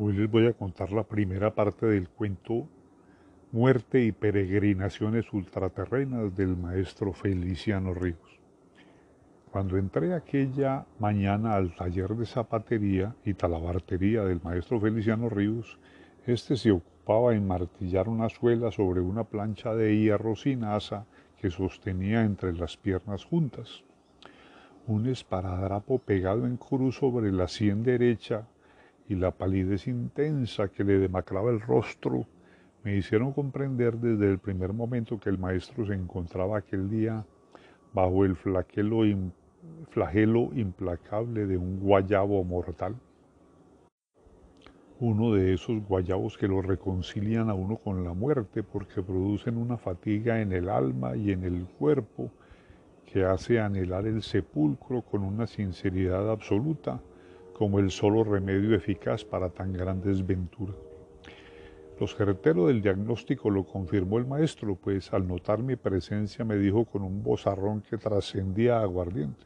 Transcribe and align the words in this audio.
Hoy 0.00 0.12
les 0.12 0.30
voy 0.30 0.46
a 0.46 0.52
contar 0.52 0.92
la 0.92 1.02
primera 1.02 1.52
parte 1.52 1.84
del 1.86 2.08
cuento 2.08 2.68
Muerte 3.50 4.04
y 4.04 4.12
peregrinaciones 4.12 5.32
ultraterrenas 5.32 6.36
del 6.36 6.56
maestro 6.56 7.12
Feliciano 7.12 7.94
Ríos. 7.94 8.38
Cuando 9.50 9.76
entré 9.76 10.14
aquella 10.14 10.86
mañana 11.00 11.56
al 11.56 11.74
taller 11.74 12.10
de 12.10 12.26
zapatería 12.26 13.16
y 13.24 13.34
talabartería 13.34 14.22
del 14.22 14.40
maestro 14.40 14.78
Feliciano 14.78 15.28
Ríos, 15.28 15.80
este 16.26 16.56
se 16.56 16.70
ocupaba 16.70 17.34
en 17.34 17.48
martillar 17.48 18.08
una 18.08 18.28
suela 18.28 18.70
sobre 18.70 19.00
una 19.00 19.24
plancha 19.24 19.74
de 19.74 19.98
hierro 19.98 20.36
sin 20.36 20.62
asa 20.62 21.06
que 21.40 21.50
sostenía 21.50 22.22
entre 22.22 22.52
las 22.52 22.76
piernas 22.76 23.24
juntas. 23.24 23.82
Un 24.86 25.08
esparadrapo 25.08 25.98
pegado 25.98 26.46
en 26.46 26.56
cruz 26.56 26.98
sobre 26.98 27.32
la 27.32 27.48
sien 27.48 27.82
derecha 27.82 28.46
y 29.08 29.14
la 29.14 29.30
palidez 29.30 29.88
intensa 29.88 30.68
que 30.68 30.84
le 30.84 30.98
demacraba 30.98 31.50
el 31.50 31.60
rostro 31.60 32.26
me 32.84 32.96
hicieron 32.96 33.32
comprender 33.32 33.96
desde 33.96 34.30
el 34.30 34.38
primer 34.38 34.72
momento 34.72 35.18
que 35.18 35.30
el 35.30 35.38
maestro 35.38 35.86
se 35.86 35.94
encontraba 35.94 36.58
aquel 36.58 36.90
día 36.90 37.24
bajo 37.92 38.24
el 38.24 38.36
flagelo, 38.36 39.02
flagelo 39.90 40.50
implacable 40.54 41.46
de 41.46 41.56
un 41.56 41.80
guayabo 41.80 42.44
mortal. 42.44 42.94
Uno 45.00 45.32
de 45.32 45.54
esos 45.54 45.82
guayabos 45.86 46.36
que 46.36 46.48
lo 46.48 46.60
reconcilian 46.60 47.48
a 47.48 47.54
uno 47.54 47.76
con 47.76 48.04
la 48.04 48.12
muerte 48.12 48.62
porque 48.62 49.02
producen 49.02 49.56
una 49.56 49.78
fatiga 49.78 50.40
en 50.40 50.52
el 50.52 50.68
alma 50.68 51.16
y 51.16 51.30
en 51.30 51.44
el 51.44 51.66
cuerpo 51.66 52.30
que 53.06 53.24
hace 53.24 53.58
anhelar 53.58 54.06
el 54.06 54.22
sepulcro 54.22 55.02
con 55.02 55.22
una 55.22 55.46
sinceridad 55.46 56.30
absoluta 56.30 57.00
como 57.58 57.80
el 57.80 57.90
solo 57.90 58.22
remedio 58.22 58.76
eficaz 58.76 59.24
para 59.24 59.50
tan 59.50 59.72
gran 59.72 60.00
desventura. 60.00 60.74
Lo 61.98 62.06
certero 62.06 62.68
del 62.68 62.80
diagnóstico 62.80 63.50
lo 63.50 63.64
confirmó 63.64 64.18
el 64.18 64.26
maestro, 64.26 64.76
pues 64.76 65.12
al 65.12 65.26
notar 65.26 65.60
mi 65.60 65.74
presencia 65.74 66.44
me 66.44 66.54
dijo 66.54 66.84
con 66.84 67.02
un 67.02 67.20
bozarrón 67.20 67.80
que 67.80 67.98
trascendía 67.98 68.80
aguardiente. 68.80 69.44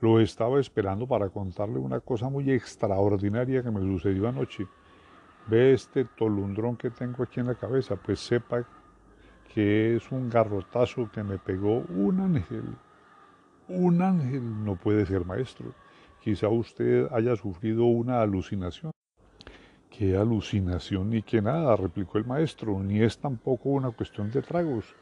Lo 0.00 0.18
estaba 0.18 0.58
esperando 0.58 1.06
para 1.06 1.28
contarle 1.28 1.78
una 1.78 2.00
cosa 2.00 2.28
muy 2.28 2.50
extraordinaria 2.50 3.62
que 3.62 3.70
me 3.70 3.80
sucedió 3.80 4.28
anoche. 4.28 4.66
Ve 5.46 5.74
este 5.74 6.04
tolundrón 6.04 6.76
que 6.76 6.90
tengo 6.90 7.22
aquí 7.22 7.38
en 7.38 7.46
la 7.46 7.54
cabeza, 7.54 7.94
pues 7.94 8.18
sepa 8.18 8.66
que 9.54 9.94
es 9.94 10.10
un 10.10 10.28
garrotazo 10.28 11.08
que 11.12 11.22
me 11.22 11.38
pegó 11.38 11.84
un 11.94 12.18
ángel. 12.18 12.64
Un 13.68 14.02
ángel 14.02 14.64
no 14.64 14.74
puede 14.74 15.06
ser 15.06 15.24
maestro. 15.24 15.72
Quizá 16.28 16.50
usted 16.50 17.08
haya 17.10 17.34
sufrido 17.36 17.86
una 17.86 18.20
alucinación. 18.20 18.92
¿Qué 19.88 20.14
alucinación 20.14 21.08
ni 21.08 21.22
qué 21.22 21.40
nada? 21.40 21.74
replicó 21.74 22.18
el 22.18 22.26
maestro, 22.26 22.78
ni 22.82 23.00
es 23.00 23.16
tampoco 23.16 23.70
una 23.70 23.92
cuestión 23.92 24.30
de 24.30 24.42
tragos, 24.42 24.94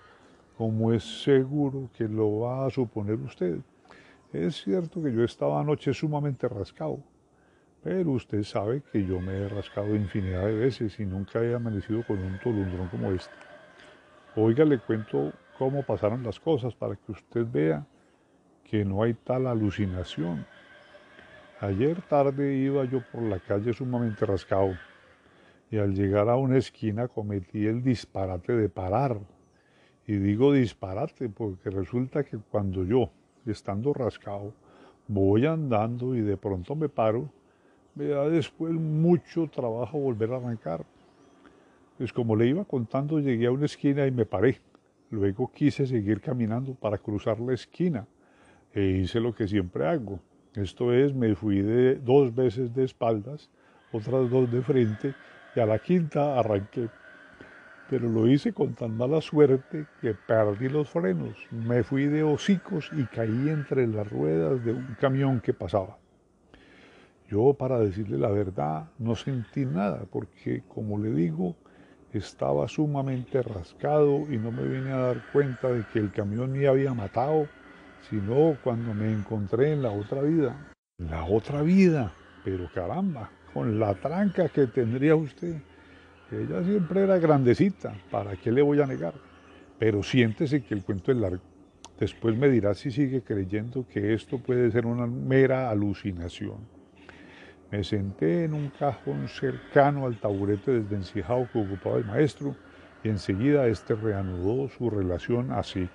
como 0.57 0.93
es 0.93 1.03
seguro 1.25 1.91
que 1.99 2.07
lo 2.07 2.39
va 2.39 2.65
a 2.65 2.71
suponer 2.71 3.17
usted. 3.17 3.59
Es 4.33 4.63
cierto 4.63 5.03
que 5.03 5.13
yo 5.13 5.25
estaba 5.25 5.61
anoche 5.61 5.93
sumamente 5.93 6.47
rascado, 6.47 7.01
pero 7.83 8.13
usted 8.13 8.45
sabe 8.45 8.85
que 8.93 9.05
yo 9.05 9.21
me 9.21 9.33
he 9.33 9.49
rascado 9.49 9.97
infinidad 9.97 10.47
de 10.47 10.55
veces 10.55 11.01
y 11.01 11.07
nunca 11.07 11.43
he 11.43 11.57
amanecido 11.57 12.05
con 12.07 12.21
un 12.21 12.39
tolundrón 12.39 12.87
como 12.87 13.11
este. 13.11 13.35
Oiga, 14.37 14.65
le 14.65 14.79
cuento 14.79 15.33
cómo 15.59 15.83
pasaron 15.83 16.23
las 16.23 16.39
cosas 16.39 16.73
para 16.77 16.95
que 16.95 17.11
usted 17.11 17.45
vea 17.51 17.85
que 18.63 18.85
no 18.85 19.03
hay 19.03 19.15
tal 19.15 19.49
alucinación. 19.49 20.47
Ayer 21.61 22.03
tarde 22.03 22.55
iba 22.55 22.85
yo 22.85 23.01
por 23.11 23.23
la 23.23 23.39
calle 23.41 23.73
sumamente 23.73 24.27
rascado 24.27 24.75
y 25.71 25.79
al 25.79 25.95
llegar 25.95 26.29
a 26.29 26.37
una 26.37 26.59
esquina 26.59 27.09
cometí 27.09 27.67
el 27.67 27.83
disparate 27.83 28.53
de 28.55 28.69
parar. 28.69 29.19
Y 30.07 30.17
digo 30.17 30.53
disparate 30.53 31.31
porque 31.31 31.71
resulta 31.71 32.25
que 32.25 32.37
cuando 32.37 32.85
yo, 32.85 33.11
estando 33.47 33.95
rascado, 33.95 34.53
voy 35.09 35.47
andando 35.47 36.15
y 36.15 36.21
de 36.21 36.37
pronto 36.37 36.77
me 36.77 36.91
paro, 36.91 37.31
me 37.95 38.09
da 38.09 38.29
después 38.29 38.75
mucho 38.75 39.49
trabajo 39.49 39.99
volver 39.99 40.35
a 40.35 40.37
arrancar. 40.37 40.85
Pues 41.97 42.13
como 42.13 42.37
le 42.37 42.49
iba 42.49 42.67
contando, 42.67 43.19
llegué 43.19 43.47
a 43.47 43.53
una 43.53 43.65
esquina 43.65 44.07
y 44.07 44.11
me 44.11 44.27
paré. 44.27 44.61
Luego 45.11 45.51
quise 45.51 45.87
seguir 45.87 46.21
caminando 46.21 46.75
para 46.75 46.99
cruzar 46.99 47.41
la 47.41 47.55
esquina 47.55 48.07
e 48.75 48.83
hice 48.83 49.21
lo 49.21 49.35
que 49.35 49.49
siempre 49.49 49.87
hago, 49.87 50.21
esto 50.57 50.93
es, 50.93 51.15
me 51.15 51.35
fui 51.35 51.61
de, 51.61 51.97
dos 51.97 52.35
veces 52.35 52.75
de 52.75 52.85
espaldas, 52.85 53.51
otras 53.93 54.31
dos 54.31 54.51
de 54.51 54.63
frente, 54.63 55.15
y 55.55 55.61
a 55.61 55.67
la 55.67 55.79
quinta 55.79 56.39
arranqué. 56.39 56.89
Pero 57.89 58.09
lo 58.09 58.27
hice 58.27 58.53
con 58.53 58.75
tan 58.75 58.97
mala 58.97 59.21
suerte 59.21 59.87
que 60.01 60.15
perdí 60.15 60.69
los 60.69 60.89
frenos. 60.89 61.37
Me 61.51 61.85
fui 61.85 62.07
de 62.07 62.23
hocicos 62.23 62.91
y 62.93 63.05
caí 63.05 63.49
entre 63.49 63.87
las 63.87 64.11
ruedas 64.11 64.65
de 64.65 64.73
un 64.73 64.97
camión 64.99 65.41
que 65.41 65.55
pasaba. 65.55 65.99
Yo, 67.29 67.55
para 67.55 67.79
decirle 67.79 68.19
la 68.19 68.29
verdad, 68.29 68.89
no 68.99 69.15
sentí 69.15 69.65
nada, 69.65 70.05
porque, 70.11 70.63
como 70.69 70.99
le 70.99 71.11
digo, 71.11 71.55
estaba 72.13 72.67
sumamente 72.69 73.43
rascado 73.43 74.33
y 74.33 74.39
no 74.39 74.51
me 74.51 74.63
vine 74.63 74.93
a 74.93 74.99
dar 74.99 75.23
cuenta 75.33 75.69
de 75.69 75.85
que 75.93 75.99
el 75.99 76.13
camión 76.13 76.53
me 76.53 76.67
había 76.67 76.95
matado 76.95 77.47
sino 78.09 78.57
cuando 78.63 78.95
me 78.95 79.13
encontré 79.13 79.73
en 79.73 79.83
la 79.83 79.91
otra 79.91 80.23
vida. 80.23 80.73
La 80.99 81.25
otra 81.25 81.63
vida, 81.63 82.13
pero 82.45 82.71
caramba, 82.73 83.31
con 83.53 83.79
la 83.79 83.95
tranca 83.95 84.49
que 84.49 84.67
tendría 84.67 85.17
usted. 85.17 85.57
Ella 86.31 86.63
siempre 86.65 87.03
era 87.03 87.19
grandecita, 87.19 87.95
¿para 88.11 88.37
qué 88.37 88.51
le 88.51 88.63
voy 88.63 88.81
a 88.81 88.87
negar? 88.87 89.15
Pero 89.79 90.03
siéntese 90.03 90.63
que 90.63 90.75
el 90.75 90.83
cuento 90.83 91.13
es 91.13 91.19
largo. 91.19 91.43
Después 91.99 92.37
me 92.37 92.49
dirá 92.49 92.75
si 92.75 92.91
sigue 92.91 93.23
creyendo 93.23 93.87
que 93.89 94.13
esto 94.13 94.39
puede 94.39 94.71
ser 94.71 94.87
una 94.87 95.07
mera 95.07 95.71
alucinación. 95.71 96.59
Me 97.71 97.83
senté 97.83 98.45
en 98.45 98.55
un 98.55 98.71
cajón 98.71 99.29
cercano 99.29 100.07
al 100.07 100.21
taburete 100.21 100.73
desvencijado 100.73 101.49
que 101.53 101.59
ocupaba 101.59 101.99
el 101.99 102.05
maestro 102.05 102.55
y 103.03 103.09
enseguida 103.09 103.67
este 103.67 103.95
reanudó 103.95 104.69
su 104.69 104.91
relación 104.91 105.51
así. 105.53 105.89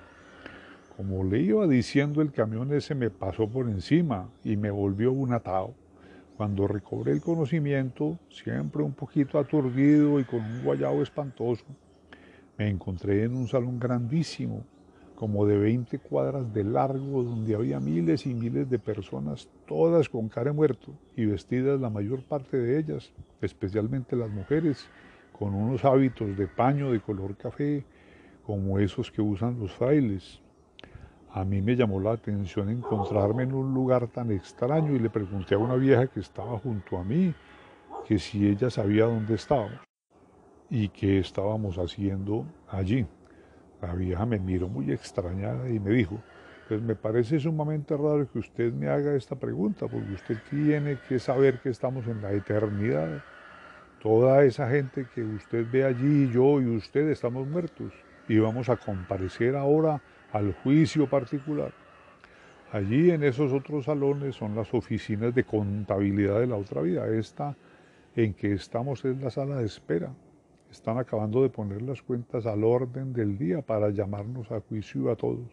Como 0.98 1.24
le 1.24 1.40
iba 1.40 1.68
diciendo, 1.68 2.22
el 2.22 2.32
camión 2.32 2.74
ese 2.74 2.96
me 2.96 3.10
pasó 3.10 3.48
por 3.48 3.70
encima 3.70 4.30
y 4.44 4.58
me 4.58 4.70
volvió 4.70 5.12
un 5.14 5.34
atado. 5.34 5.74
Cuando 6.36 6.68
recobré 6.68 7.14
el 7.14 7.22
conocimiento, 7.22 8.18
siempre 8.30 8.84
un 8.84 8.94
poquito 8.94 9.40
aturdido 9.40 10.20
y 10.20 10.26
con 10.26 10.42
un 10.42 10.64
guayabo 10.64 11.02
espantoso, 11.02 11.64
me 12.58 12.68
encontré 12.68 13.24
en 13.24 13.36
un 13.36 13.48
salón 13.48 13.80
grandísimo, 13.80 14.66
como 15.16 15.46
de 15.46 15.58
20 15.58 16.00
cuadras 16.00 16.54
de 16.54 16.64
largo, 16.64 17.24
donde 17.24 17.56
había 17.56 17.80
miles 17.80 18.26
y 18.26 18.34
miles 18.34 18.70
de 18.70 18.80
personas, 18.80 19.48
todas 19.68 20.10
con 20.10 20.28
cara 20.30 20.52
muerto 20.52 20.92
y 21.16 21.26
vestidas 21.26 21.80
la 21.80 21.90
mayor 21.90 22.24
parte 22.24 22.58
de 22.58 22.80
ellas, 22.80 23.14
especialmente 23.40 24.16
las 24.16 24.30
mujeres, 24.30 24.88
con 25.32 25.54
unos 25.54 25.86
hábitos 25.86 26.36
de 26.38 26.48
paño 26.48 26.92
de 26.92 27.00
color 27.00 27.38
café, 27.38 27.86
como 28.46 28.78
esos 28.80 29.10
que 29.10 29.22
usan 29.22 29.60
los 29.60 29.72
frailes. 29.72 30.42
A 31.34 31.46
mí 31.46 31.62
me 31.62 31.78
llamó 31.78 32.02
la 32.02 32.12
atención 32.12 32.68
encontrarme 32.68 33.44
en 33.44 33.54
un 33.54 33.74
lugar 33.74 34.08
tan 34.08 34.32
extraño 34.32 34.94
y 34.94 35.00
le 35.00 35.10
pregunté 35.10 35.56
a 35.56 35.60
una 35.60 35.76
vieja 35.76 36.08
que 36.08 36.20
estaba 36.20 36.60
junto 36.60 36.98
a 36.98 37.06
mí 37.06 37.34
que 38.06 38.20
si 38.20 38.50
ella 38.50 38.70
sabía 38.70 39.06
dónde 39.06 39.36
estábamos 39.36 39.80
y 40.70 40.90
qué 40.90 41.20
estábamos 41.20 41.78
haciendo 41.78 42.46
allí. 42.68 43.06
La 43.82 43.94
vieja 43.96 44.26
me 44.26 44.40
miró 44.40 44.68
muy 44.68 44.92
extrañada 44.92 45.70
y 45.70 45.80
me 45.80 45.92
dijo, 45.92 46.18
pues 46.68 46.82
me 46.82 46.96
parece 46.96 47.40
sumamente 47.40 47.96
raro 47.96 48.30
que 48.30 48.40
usted 48.40 48.74
me 48.74 48.90
haga 48.90 49.16
esta 49.16 49.36
pregunta, 49.36 49.88
porque 49.88 50.12
usted 50.14 50.38
tiene 50.50 50.98
que 51.08 51.18
saber 51.18 51.60
que 51.60 51.70
estamos 51.70 52.08
en 52.08 52.22
la 52.22 52.34
eternidad. 52.34 53.24
Toda 54.02 54.44
esa 54.44 54.70
gente 54.70 55.08
que 55.16 55.24
usted 55.24 55.66
ve 55.72 55.86
allí, 55.86 56.30
yo 56.30 56.60
y 56.60 56.76
usted 56.76 57.08
estamos 57.10 57.48
muertos 57.48 57.94
y 58.28 58.38
vamos 58.38 58.68
a 58.68 58.76
comparecer 58.76 59.56
ahora 59.56 60.02
al 60.32 60.54
juicio 60.54 61.10
particular. 61.10 61.74
Allí 62.72 63.12
en 63.12 63.24
esos 63.24 63.52
otros 63.52 63.86
salones 63.86 64.36
son 64.36 64.56
las 64.56 64.74
oficinas 64.74 65.36
de 65.36 65.44
contabilidad 65.44 66.40
de 66.40 66.48
la 66.48 66.56
otra 66.56 66.82
vida. 66.82 67.08
Esta 67.08 67.56
en 68.16 68.34
que 68.34 68.54
estamos 68.54 69.04
es 69.04 69.22
la 69.22 69.30
sala 69.30 69.58
de 69.58 69.66
espera. 69.66 70.14
Están 70.70 70.98
acabando 70.98 71.42
de 71.42 71.50
poner 71.50 71.82
las 71.82 72.02
cuentas 72.02 72.46
al 72.46 72.64
orden 72.64 73.12
del 73.12 73.38
día 73.38 73.62
para 73.62 73.90
llamarnos 73.90 74.52
a 74.52 74.62
juicio 74.62 75.12
a 75.12 75.18
todos. 75.18 75.52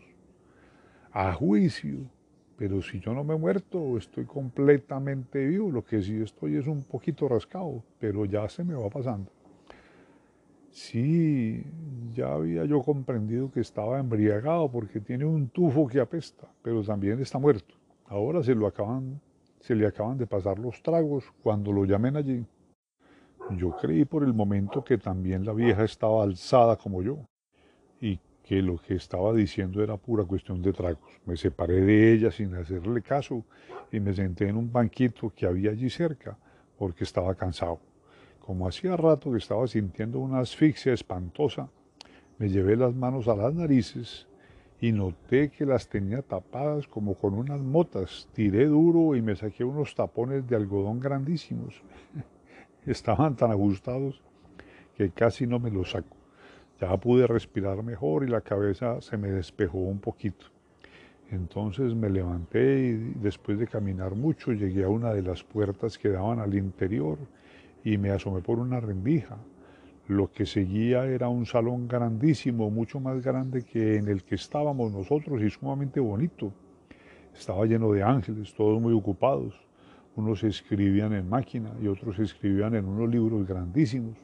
A 1.10 1.32
juicio. 1.32 1.98
Pero 2.56 2.82
si 2.82 3.00
yo 3.00 3.14
no 3.14 3.24
me 3.24 3.34
he 3.34 3.38
muerto, 3.38 3.96
estoy 3.98 4.24
completamente 4.24 5.44
vivo. 5.44 5.72
Lo 5.72 5.84
que 5.84 6.02
sí 6.02 6.20
estoy 6.20 6.56
es 6.56 6.68
un 6.68 6.84
poquito 6.84 7.28
rascado, 7.28 7.82
pero 7.98 8.24
ya 8.26 8.48
se 8.48 8.62
me 8.62 8.74
va 8.74 8.88
pasando. 8.90 9.30
Sí, 10.78 11.64
ya 12.14 12.34
había 12.34 12.64
yo 12.64 12.80
comprendido 12.82 13.50
que 13.50 13.58
estaba 13.58 13.98
embriagado 13.98 14.70
porque 14.70 15.00
tiene 15.00 15.24
un 15.24 15.48
tufo 15.48 15.88
que 15.88 15.98
apesta, 15.98 16.46
pero 16.62 16.84
también 16.84 17.20
está 17.20 17.36
muerto. 17.36 17.74
Ahora 18.06 18.44
se 18.44 18.54
lo 18.54 18.64
acaban, 18.68 19.20
se 19.58 19.74
le 19.74 19.88
acaban 19.88 20.16
de 20.16 20.28
pasar 20.28 20.56
los 20.60 20.80
tragos 20.80 21.24
cuando 21.42 21.72
lo 21.72 21.84
llamen 21.84 22.16
allí. 22.16 22.46
Yo 23.56 23.76
creí 23.76 24.04
por 24.04 24.22
el 24.22 24.32
momento 24.32 24.84
que 24.84 24.98
también 24.98 25.44
la 25.44 25.52
vieja 25.52 25.82
estaba 25.82 26.22
alzada 26.22 26.76
como 26.76 27.02
yo 27.02 27.18
y 28.00 28.20
que 28.44 28.62
lo 28.62 28.78
que 28.78 28.94
estaba 28.94 29.34
diciendo 29.34 29.82
era 29.82 29.96
pura 29.96 30.24
cuestión 30.24 30.62
de 30.62 30.72
tragos. 30.72 31.10
Me 31.26 31.36
separé 31.36 31.80
de 31.80 32.12
ella 32.12 32.30
sin 32.30 32.54
hacerle 32.54 33.02
caso 33.02 33.44
y 33.90 33.98
me 33.98 34.14
senté 34.14 34.48
en 34.48 34.56
un 34.56 34.70
banquito 34.70 35.32
que 35.34 35.44
había 35.44 35.72
allí 35.72 35.90
cerca 35.90 36.38
porque 36.78 37.02
estaba 37.02 37.34
cansado. 37.34 37.80
Como 38.48 38.66
hacía 38.66 38.96
rato 38.96 39.30
que 39.30 39.36
estaba 39.36 39.66
sintiendo 39.66 40.20
una 40.20 40.38
asfixia 40.38 40.94
espantosa, 40.94 41.68
me 42.38 42.48
llevé 42.48 42.76
las 42.76 42.94
manos 42.94 43.28
a 43.28 43.36
las 43.36 43.52
narices 43.52 44.26
y 44.80 44.90
noté 44.90 45.50
que 45.50 45.66
las 45.66 45.86
tenía 45.86 46.22
tapadas 46.22 46.88
como 46.88 47.14
con 47.14 47.34
unas 47.34 47.60
motas. 47.60 48.26
Tiré 48.32 48.64
duro 48.64 49.14
y 49.14 49.20
me 49.20 49.36
saqué 49.36 49.64
unos 49.64 49.94
tapones 49.94 50.48
de 50.48 50.56
algodón 50.56 50.98
grandísimos. 50.98 51.82
Estaban 52.86 53.36
tan 53.36 53.50
ajustados 53.50 54.22
que 54.96 55.10
casi 55.10 55.46
no 55.46 55.58
me 55.58 55.70
los 55.70 55.90
saco. 55.90 56.16
Ya 56.80 56.96
pude 56.96 57.26
respirar 57.26 57.82
mejor 57.82 58.24
y 58.24 58.28
la 58.28 58.40
cabeza 58.40 59.02
se 59.02 59.18
me 59.18 59.28
despejó 59.28 59.76
un 59.76 59.98
poquito. 59.98 60.46
Entonces 61.30 61.94
me 61.94 62.08
levanté 62.08 62.78
y 62.78 62.92
después 63.20 63.58
de 63.58 63.66
caminar 63.66 64.14
mucho 64.14 64.52
llegué 64.54 64.84
a 64.84 64.88
una 64.88 65.12
de 65.12 65.20
las 65.20 65.44
puertas 65.44 65.98
que 65.98 66.08
daban 66.08 66.38
al 66.38 66.54
interior 66.54 67.18
y 67.84 67.98
me 67.98 68.10
asomé 68.10 68.40
por 68.40 68.58
una 68.58 68.80
rendija. 68.80 69.38
Lo 70.08 70.32
que 70.32 70.46
seguía 70.46 71.04
era 71.04 71.28
un 71.28 71.44
salón 71.44 71.86
grandísimo, 71.86 72.70
mucho 72.70 72.98
más 72.98 73.22
grande 73.22 73.62
que 73.62 73.96
en 73.96 74.08
el 74.08 74.24
que 74.24 74.36
estábamos 74.36 74.90
nosotros 74.92 75.42
y 75.42 75.50
sumamente 75.50 76.00
bonito. 76.00 76.52
Estaba 77.34 77.66
lleno 77.66 77.92
de 77.92 78.02
ángeles, 78.02 78.54
todos 78.54 78.80
muy 78.80 78.94
ocupados. 78.94 79.54
Unos 80.16 80.42
escribían 80.44 81.12
en 81.12 81.28
máquina 81.28 81.70
y 81.80 81.88
otros 81.88 82.18
escribían 82.18 82.74
en 82.74 82.86
unos 82.86 83.08
libros 83.10 83.46
grandísimos. 83.46 84.16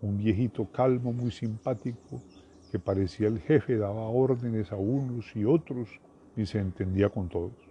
Un 0.00 0.16
viejito 0.16 0.66
calmo, 0.72 1.12
muy 1.12 1.30
simpático, 1.30 2.22
que 2.72 2.78
parecía 2.78 3.28
el 3.28 3.40
jefe, 3.40 3.76
daba 3.76 4.08
órdenes 4.08 4.72
a 4.72 4.76
unos 4.76 5.36
y 5.36 5.44
otros 5.44 5.88
y 6.36 6.46
se 6.46 6.60
entendía 6.60 7.10
con 7.10 7.28
todos. 7.28 7.67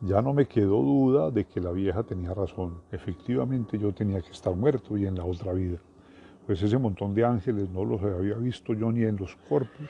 Ya 0.00 0.22
no 0.22 0.32
me 0.32 0.46
quedó 0.46 0.80
duda 0.80 1.32
de 1.32 1.44
que 1.44 1.60
la 1.60 1.72
vieja 1.72 2.04
tenía 2.04 2.32
razón. 2.32 2.82
Efectivamente 2.92 3.78
yo 3.78 3.92
tenía 3.92 4.20
que 4.20 4.30
estar 4.30 4.54
muerto 4.54 4.96
y 4.96 5.06
en 5.06 5.16
la 5.16 5.24
otra 5.24 5.52
vida. 5.52 5.78
Pues 6.46 6.62
ese 6.62 6.78
montón 6.78 7.14
de 7.14 7.24
ángeles 7.24 7.68
no 7.70 7.84
los 7.84 8.00
había 8.02 8.34
visto 8.34 8.74
yo 8.74 8.92
ni 8.92 9.02
en 9.02 9.16
los 9.16 9.34
cuerpos. 9.48 9.88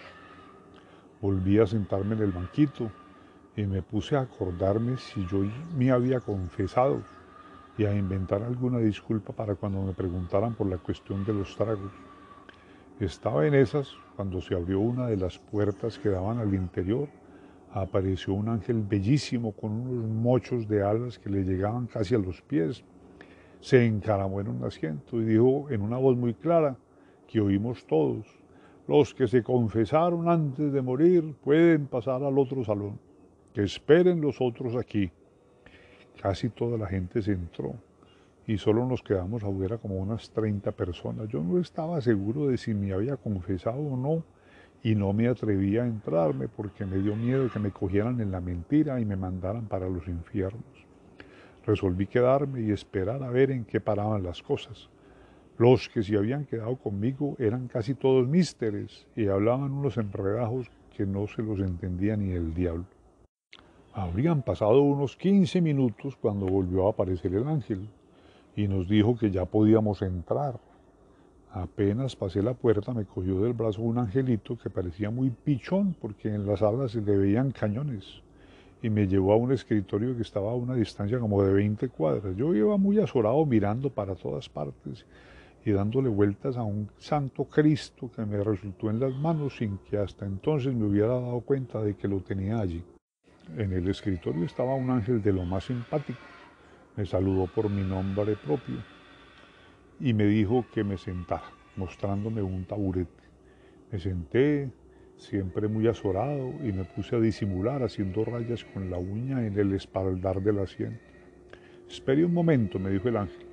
Volví 1.21 1.59
a 1.59 1.67
sentarme 1.67 2.15
en 2.15 2.23
el 2.23 2.33
banquito 2.33 2.91
y 3.55 3.65
me 3.67 3.83
puse 3.83 4.17
a 4.17 4.21
acordarme 4.21 4.97
si 4.97 5.27
yo 5.27 5.41
me 5.77 5.91
había 5.91 6.21
confesado 6.21 7.03
y 7.77 7.85
a 7.85 7.95
inventar 7.95 8.43
alguna 8.43 8.79
disculpa 8.79 9.35
para 9.35 9.57
cuando 9.57 9.83
me 9.83 9.93
preguntaran 9.93 10.55
por 10.55 10.69
la 10.69 10.79
cuestión 10.79 11.23
de 11.27 11.35
los 11.35 11.55
tragos. 11.55 11.93
Estaba 12.99 13.47
en 13.47 13.55
esas 13.55 13.93
cuando 14.17 14.41
se 14.41 14.55
abrió 14.55 14.81
una 14.81 15.07
de 15.07 15.19
las 15.19 15.39
puertas 15.39 15.99
que 15.99 16.09
daban 16.09 16.39
al 16.39 16.55
interior 16.55 17.09
apareció 17.73 18.35
un 18.35 18.49
ángel 18.49 18.83
bellísimo 18.83 19.53
con 19.53 19.73
unos 19.73 20.09
mochos 20.09 20.69
de 20.69 20.83
alas 20.83 21.19
que 21.19 21.31
le 21.31 21.45
llegaban 21.45 21.87
casi 21.87 22.15
a 22.15 22.19
los 22.19 22.41
pies. 22.43 22.85
Se 23.61 23.85
encaramó 23.85 24.41
en 24.41 24.49
un 24.49 24.65
asiento 24.65 25.21
y 25.21 25.25
dijo 25.25 25.67
en 25.71 25.83
una 25.83 25.99
voz 25.99 26.17
muy 26.17 26.35
clara 26.35 26.77
que 27.27 27.41
oímos 27.41 27.87
todos, 27.87 28.27
los 28.87 29.13
que 29.13 29.29
se 29.29 29.43
confesaron 29.43 30.29
antes 30.29 30.73
de 30.73 30.81
morir 30.81 31.35
pueden 31.45 31.87
pasar 31.87 32.23
al 32.23 32.39
otro 32.39 32.65
salón, 32.65 32.99
que 33.53 33.63
esperen 33.63 34.21
los 34.21 34.41
otros 34.41 34.75
aquí. 34.77 35.11
Casi 36.23 36.49
toda 36.49 36.79
la 36.79 36.87
gente 36.87 37.21
se 37.21 37.33
entró 37.33 37.75
y 38.47 38.57
solo 38.57 38.87
nos 38.87 39.03
quedamos 39.03 39.45
afuera 39.45 39.77
como 39.77 39.97
unas 39.97 40.31
30 40.31 40.73
personas. 40.73 41.29
Yo 41.29 41.43
no 41.43 41.61
estaba 41.61 42.01
seguro 42.01 42.47
de 42.47 42.57
si 42.57 42.73
me 42.73 42.95
había 42.95 43.17
confesado 43.17 43.79
o 43.79 43.97
no 43.97 44.25
y 44.83 44.95
no 44.95 45.13
me 45.13 45.29
atrevía 45.29 45.83
a 45.83 45.87
entrarme 45.87 46.49
porque 46.49 46.87
me 46.87 46.99
dio 46.99 47.17
miedo 47.17 47.51
que 47.51 47.59
me 47.59 47.71
cogieran 47.71 48.21
en 48.21 48.31
la 48.31 48.41
mentira 48.41 49.01
y 49.01 49.05
me 49.05 49.17
mandaran 49.17 49.67
para 49.67 49.89
los 49.89 50.07
infiernos. 50.07 50.87
Resolví 51.67 52.07
quedarme 52.07 52.63
y 52.63 52.71
esperar 52.71 53.23
a 53.23 53.31
ver 53.31 53.51
en 53.51 53.65
qué 53.65 53.81
paraban 53.81 54.23
las 54.23 54.43
cosas. 54.43 54.89
Los 55.59 55.89
que 55.89 56.03
se 56.03 56.17
habían 56.17 56.45
quedado 56.45 56.77
conmigo 56.77 57.35
eran 57.39 57.67
casi 57.67 57.95
todos 57.95 58.29
místeres 58.29 59.07
y 59.17 59.27
hablaban 59.27 59.73
unos 59.73 59.97
enredajos 59.97 60.71
que 60.97 61.05
no 61.05 61.27
se 61.27 61.43
los 61.43 61.59
entendía 61.59 62.17
ni 62.17 62.31
el 62.31 62.55
diablo. 62.55 62.85
Habrían 63.93 64.43
pasado 64.43 64.81
unos 64.83 65.17
15 65.17 65.61
minutos 65.61 66.17
cuando 66.17 66.47
volvió 66.47 66.87
a 66.87 66.91
aparecer 66.91 67.35
el 67.35 67.49
ángel 67.49 67.89
y 68.55 68.69
nos 68.69 68.89
dijo 68.89 69.17
que 69.17 69.31
ya 69.31 69.45
podíamos 69.45 70.03
entrar. 70.03 70.61
Apenas 71.53 72.15
pasé 72.15 72.43
la 72.43 72.53
puerta 72.53 72.93
me 72.93 73.07
cogió 73.07 73.41
del 73.41 73.55
brazo 73.55 73.81
un 73.81 73.97
angelito 73.97 74.59
que 74.59 74.69
parecía 74.69 75.11
muy 75.11 75.31
pichón 75.31 75.97
porque 75.99 76.29
en 76.29 76.47
las 76.47 76.61
alas 76.61 76.93
se 76.93 77.01
le 77.01 77.17
veían 77.17 77.53
cañones 77.53 78.23
y 78.83 78.91
me 78.91 79.07
llevó 79.07 79.33
a 79.33 79.37
un 79.37 79.53
escritorio 79.53 80.15
que 80.15 80.23
estaba 80.23 80.53
a 80.53 80.55
una 80.55 80.75
distancia 80.75 81.19
como 81.19 81.43
de 81.43 81.53
20 81.53 81.89
cuadras. 81.89 82.37
Yo 82.37 82.55
iba 82.55 82.77
muy 82.77 82.99
azorado 82.99 83.45
mirando 83.47 83.89
para 83.89 84.15
todas 84.15 84.49
partes 84.49 85.07
y 85.65 85.73
dándole 85.73 86.11
vueltas 86.11 86.57
a 86.59 86.63
un 86.63 86.91
santo 86.99 87.45
Cristo 87.45 88.11
que 88.15 88.27
me 88.27 88.45
resultó 88.45 88.91
en 88.91 89.01
las 89.01 89.15
manos 89.15 89.57
sin 89.57 89.79
que 89.79 89.97
hasta 89.97 90.27
entonces 90.27 90.75
me 90.75 90.85
hubiera 90.85 91.09
dado 91.09 91.41
cuenta 91.41 91.83
de 91.83 91.97
que 91.97 92.09
lo 92.09 92.21
tenía 92.21 92.61
allí. 92.61 92.85
En 93.57 93.73
el 93.73 93.89
escritorio 93.89 94.45
estaba 94.45 94.75
un 94.75 94.91
ángel 94.91 95.23
de 95.23 95.33
lo 95.33 95.45
más 95.45 95.65
simpático. 95.65 96.21
Me 96.95 97.07
saludó 97.07 97.47
por 97.47 97.71
mi 97.71 97.83
nombre 97.83 98.37
propio 98.37 98.98
y 100.01 100.13
me 100.13 100.25
dijo 100.25 100.65
que 100.73 100.85
me 100.85 100.97
sentara, 100.97 101.51
mostrándome 101.77 102.43
un 102.43 102.65
taburete. 102.65 103.11
Me 103.91 103.99
senté, 103.99 104.71
siempre 105.17 105.67
muy 105.69 105.89
azorado, 105.89 106.53
y 106.63 106.73
me 106.73 106.85
puse 106.85 107.17
a 107.17 107.21
disimular 107.21 107.83
haciendo 107.83 108.25
rayas 108.25 108.65
con 108.65 108.91
la 108.91 108.99
uña 108.99 109.47
en 109.47 109.59
el 109.59 109.75
espaldar 109.75 110.41
del 110.41 110.61
asiento. 110.61 111.01
Espere 111.89 112.25
un 112.25 112.35
momento, 112.35 112.79
me 112.79 112.91
dijo 112.91 113.09
el 113.09 113.17
ángel, 113.17 113.47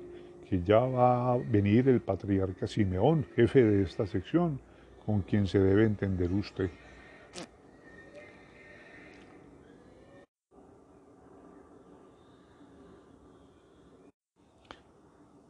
que 0.48 0.62
ya 0.62 0.80
va 0.80 1.32
a 1.32 1.38
venir 1.38 1.88
el 1.88 2.00
patriarca 2.00 2.66
Simeón, 2.66 3.24
jefe 3.34 3.64
de 3.64 3.82
esta 3.82 4.06
sección, 4.06 4.60
con 5.04 5.22
quien 5.22 5.46
se 5.46 5.58
debe 5.58 5.84
entender 5.84 6.30
usted. 6.32 6.70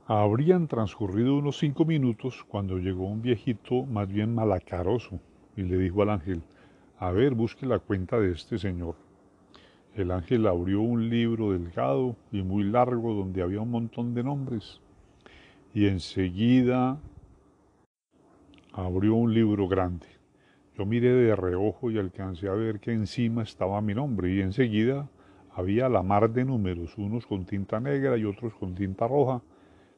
Habrían 0.09 0.69
transcurrido 0.69 1.37
unos 1.37 1.59
cinco 1.59 1.85
minutos 1.85 2.45
cuando 2.47 2.79
llegó 2.79 3.09
un 3.09 3.23
viejito 3.23 3.85
más 3.87 4.07
bien 4.07 4.33
malacaroso 4.37 5.19
y 5.57 5.63
le 5.63 5.79
dijo 5.79 6.03
al 6.03 6.11
ángel, 6.11 6.43
a 6.97 7.11
ver, 7.11 7.35
busque 7.35 7.67
la 7.67 7.81
cuenta 7.81 8.21
de 8.21 8.31
este 8.31 8.57
señor. 8.57 8.95
El 9.97 10.13
ángel 10.13 10.47
abrió 10.47 10.81
un 10.81 11.09
libro 11.11 11.51
delgado 11.51 12.15
y 12.31 12.43
muy 12.43 12.63
largo 12.63 13.15
donde 13.15 13.43
había 13.43 13.61
un 13.61 13.73
montón 13.73 14.15
de 14.15 14.23
nombres 14.23 14.81
y 15.75 15.87
enseguida 15.87 17.01
abrió 18.75 19.17
un 19.17 19.35
libro 19.35 19.67
grande. 19.67 20.07
Yo 20.79 20.87
miré 20.87 21.15
de 21.15 21.35
reojo 21.35 21.91
y 21.91 21.99
alcancé 21.99 22.47
a 22.49 22.53
ver 22.53 22.79
que 22.79 22.93
encima 22.93 23.43
estaba 23.43 23.81
mi 23.81 23.93
nombre 23.93 24.33
y 24.33 24.41
enseguida 24.41 25.11
había 25.53 25.89
la 25.89 26.05
mar 26.05 26.31
de 26.31 26.45
números, 26.45 26.97
unos 26.97 27.27
con 27.27 27.45
tinta 27.45 27.81
negra 27.81 28.17
y 28.17 28.25
otros 28.25 28.55
con 28.55 28.77
tinta 28.77 29.09
roja 29.09 29.43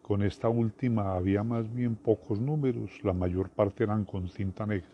con 0.08 0.22
esta 0.22 0.48
última 0.48 1.16
había 1.16 1.42
más 1.42 1.70
bien 1.70 1.94
pocos 1.94 2.40
números, 2.40 3.04
la 3.04 3.12
mayor 3.12 3.50
parte 3.50 3.84
eran 3.84 4.06
con 4.06 4.26
cinta 4.30 4.64
negra. 4.64 4.88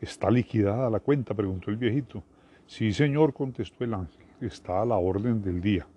¿Está 0.00 0.30
liquidada 0.30 0.88
la 0.88 1.00
cuenta? 1.00 1.34
preguntó 1.34 1.72
el 1.72 1.76
viejito. 1.76 2.22
Sí, 2.64 2.92
señor, 2.92 3.34
contestó 3.34 3.82
el 3.82 3.94
ángel, 3.94 4.24
está 4.40 4.80
a 4.80 4.84
la 4.84 4.96
orden 4.96 5.42
del 5.42 5.60
día. 5.60 5.88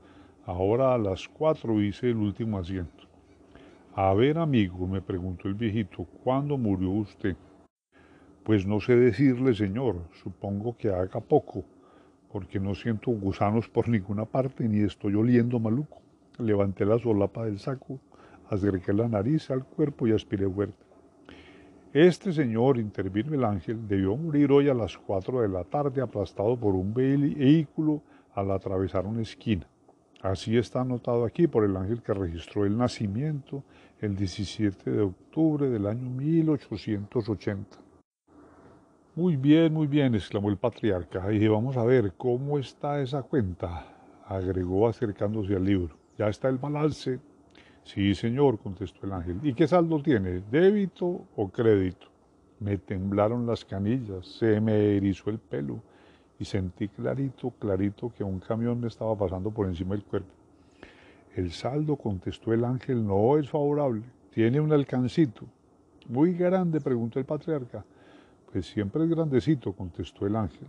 Ahora 0.43 0.95
a 0.95 0.98
las 0.98 1.27
cuatro 1.27 1.79
hice 1.83 2.10
el 2.10 2.17
último 2.17 2.57
asiento. 2.57 3.05
A 3.93 4.12
ver, 4.15 4.39
amigo, 4.39 4.88
me 4.88 5.03
preguntó 5.03 5.48
el 5.48 5.53
viejito, 5.53 6.07
¿cuándo 6.24 6.57
murió 6.57 6.89
usted? 6.89 7.36
Pues 8.43 8.65
no 8.65 8.81
sé 8.81 8.95
decirle, 8.95 9.53
señor, 9.53 9.98
supongo 10.24 10.75
que 10.75 10.89
haga 10.89 11.19
poco, 11.19 11.63
porque 12.31 12.60
no 12.60 12.74
siento 12.74 13.12
gusanos 13.12 13.69
por 13.69 13.88
ninguna 13.88 14.25
parte 14.25 14.67
ni 14.67 14.79
estoy 14.79 15.13
oliendo 15.13 15.60
maluco. 15.60 16.01
Levanté 16.39 16.86
la 16.86 16.98
solapa 16.98 17.45
del 17.45 17.60
saco 17.60 18.00
acerqué 18.51 18.93
la 18.93 19.08
nariz 19.08 19.50
al 19.50 19.63
cuerpo 19.63 20.08
y 20.08 20.12
aspiré 20.12 20.48
fuerte. 20.48 20.84
Este 21.93 22.31
señor, 22.31 22.77
intervino 22.77 23.34
el 23.34 23.43
ángel, 23.43 23.88
debió 23.88 24.15
morir 24.15 24.51
hoy 24.51 24.70
a 24.70 24.74
las 24.74 24.98
cuatro 24.98 25.41
de 25.41 25.48
la 25.48 25.63
tarde 25.63 26.01
aplastado 26.01 26.55
por 26.58 26.75
un 26.75 26.93
vehículo 26.93 28.01
al 28.34 28.51
atravesar 28.51 29.05
una 29.05 29.22
esquina. 29.22 29.65
Así 30.22 30.58
está 30.58 30.81
anotado 30.81 31.25
aquí 31.25 31.48
por 31.48 31.63
el 31.63 31.75
ángel 31.75 32.01
que 32.01 32.13
registró 32.13 32.65
el 32.65 32.77
nacimiento 32.77 33.63
el 34.00 34.15
17 34.15 34.91
de 34.91 35.01
octubre 35.01 35.70
del 35.70 35.88
año 35.88 36.10
1880. 36.10 37.77
Muy 39.15 39.36
bien, 39.36 39.74
muy 39.74 39.88
bien, 39.88 40.13
exclamó 40.15 40.50
el 40.50 40.58
patriarca. 40.58 41.31
Y 41.34 41.48
vamos 41.48 41.75
a 41.75 41.84
ver 41.84 42.13
cómo 42.17 42.60
está 42.60 43.01
esa 43.01 43.24
cuenta, 43.24 43.86
agregó 44.27 44.88
acercándose 44.88 45.55
al 45.55 45.65
libro. 45.65 45.96
Ya 46.17 46.27
está 46.29 46.50
el 46.50 46.58
balance 46.58 47.20
Sí, 47.84 48.16
señor, 48.16 48.60
contestó 48.60 49.06
el 49.06 49.14
ángel. 49.14 49.40
¿Y 49.44 49.54
qué 49.54 49.68
saldo 49.68 50.02
tiene? 50.02 50.42
¿Débito 50.52 51.26
o 51.36 51.50
crédito? 51.50 52.08
Me 52.60 52.78
temblaron 52.78 53.46
las 53.48 53.66
canillas, 53.66 54.26
se 54.26 54.62
me 54.62 54.98
erizó 54.98 55.30
el 55.30 55.40
pelo 55.40 55.82
y 56.40 56.46
sentí 56.46 56.88
clarito, 56.88 57.52
clarito 57.60 58.14
que 58.16 58.24
un 58.24 58.40
camión 58.40 58.80
me 58.80 58.88
estaba 58.88 59.16
pasando 59.16 59.50
por 59.52 59.68
encima 59.68 59.96
del 59.96 60.04
cuerpo. 60.04 60.30
El 61.36 61.52
saldo, 61.52 61.96
contestó 61.96 62.54
el 62.54 62.66
ángel, 62.66 63.06
no 63.06 63.38
es 63.38 63.50
favorable. 63.50 64.04
Tiene 64.32 64.60
un 64.60 64.72
alcancito. 64.72 65.46
Muy 66.08 66.34
grande, 66.34 66.82
preguntó 66.82 67.20
el 67.20 67.26
patriarca. 67.26 67.84
Pues 68.52 68.66
siempre 68.68 69.04
es 69.04 69.10
grandecito, 69.10 69.74
contestó 69.74 70.28
el 70.28 70.36
ángel. 70.36 70.68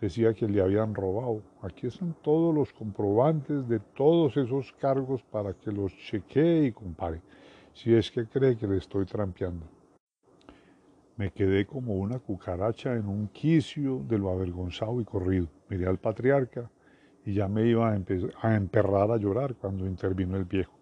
decía 0.00 0.32
que 0.32 0.48
le 0.48 0.60
habían 0.60 0.94
robado. 0.94 1.42
Aquí 1.62 1.86
están 1.86 2.14
todos 2.22 2.54
los 2.54 2.72
comprobantes 2.72 3.68
de 3.68 3.80
todos 3.80 4.36
esos 4.36 4.72
cargos 4.72 5.22
para 5.22 5.54
que 5.54 5.72
los 5.72 5.92
chequee 5.96 6.66
y 6.66 6.72
compare, 6.72 7.20
si 7.72 7.94
es 7.94 8.10
que 8.10 8.26
cree 8.26 8.56
que 8.56 8.66
le 8.66 8.78
estoy 8.78 9.04
trampeando. 9.06 9.66
Me 11.16 11.32
quedé 11.32 11.66
como 11.66 11.94
una 11.94 12.20
cucaracha 12.20 12.94
en 12.94 13.08
un 13.08 13.26
quicio 13.28 14.04
de 14.08 14.18
lo 14.18 14.30
avergonzado 14.30 15.00
y 15.00 15.04
corrido. 15.04 15.48
Miré 15.68 15.86
al 15.88 15.98
patriarca 15.98 16.70
y 17.24 17.34
ya 17.34 17.48
me 17.48 17.66
iba 17.66 17.92
a, 17.92 17.98
a 18.42 18.54
emperrar 18.54 19.10
a 19.10 19.16
llorar 19.16 19.56
cuando 19.56 19.84
intervino 19.84 20.36
el 20.36 20.44
viejo. 20.44 20.78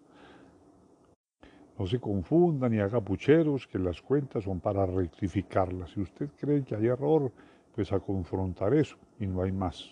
No 1.79 1.87
se 1.87 1.99
confunda 1.99 2.69
ni 2.69 2.79
haga 2.79 3.01
pucheros, 3.01 3.67
que 3.67 3.79
las 3.79 4.01
cuentas 4.01 4.43
son 4.43 4.59
para 4.59 4.85
rectificarlas. 4.85 5.91
Si 5.91 6.01
usted 6.01 6.29
cree 6.39 6.63
que 6.63 6.75
hay 6.75 6.87
error, 6.87 7.31
pues 7.77 7.93
a 7.93 7.99
confrontar 7.99 8.73
eso 8.73 8.97
y 9.19 9.27
no 9.27 9.43
hay 9.43 9.51
más. 9.51 9.87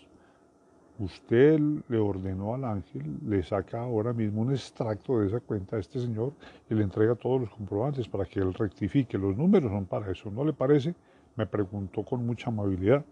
Usted 0.97 1.59
le 1.87 1.99
ordenó 1.99 2.55
al 2.55 2.65
ángel, 2.65 3.19
le 3.27 3.43
saca 3.43 3.79
ahora 3.79 4.11
mismo 4.11 4.41
un 4.41 4.53
extracto 4.53 5.19
de 5.19 5.27
esa 5.27 5.39
cuenta 5.39 5.75
a 5.75 5.79
este 5.79 5.99
señor 5.99 6.33
y 6.67 6.73
le 6.73 6.81
entrega 6.81 7.13
todos 7.13 7.41
los 7.41 7.49
comprobantes 7.51 8.07
para 8.07 8.25
que 8.25 8.39
él 8.39 8.55
rectifique. 8.55 9.19
Los 9.19 9.37
números 9.37 9.71
son 9.71 9.85
para 9.85 10.11
eso, 10.11 10.31
¿no 10.31 10.43
le 10.43 10.53
parece? 10.53 10.95
Me 11.35 11.45
preguntó 11.45 12.01
con 12.01 12.25
mucha 12.25 12.49
amabilidad. 12.49 13.05